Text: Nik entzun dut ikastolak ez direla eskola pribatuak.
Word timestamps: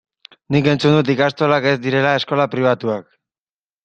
Nik 0.53 0.69
entzun 0.71 0.95
dut 0.95 1.11
ikastolak 1.13 1.67
ez 1.71 1.73
direla 1.83 2.13
eskola 2.21 2.47
pribatuak. 2.55 3.07